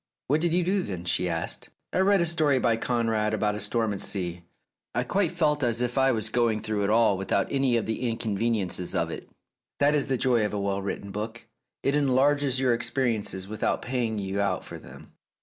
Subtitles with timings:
[0.25, 1.69] "What did you do, then?" she asked.
[1.93, 4.41] "I read a story by Conrad about a storm at sea.
[4.95, 8.01] I quite felt as if I was going through it ali without any of the
[8.09, 9.29] inconveniences of it.
[9.79, 11.45] That is the joy of a well written book:
[11.83, 15.13] it enlarges your experiences without paying you out for them."